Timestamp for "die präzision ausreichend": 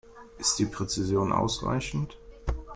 0.57-2.17